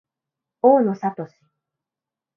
[0.63, 1.15] 大野智